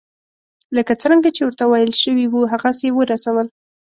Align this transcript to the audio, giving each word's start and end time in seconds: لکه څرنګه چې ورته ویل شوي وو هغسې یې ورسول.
لکه 0.75 0.93
څرنګه 1.01 1.29
چې 1.35 1.41
ورته 1.43 1.63
ویل 1.67 1.91
شوي 2.03 2.25
وو 2.29 2.49
هغسې 2.51 2.83
یې 2.89 2.95
ورسول. 2.97 3.47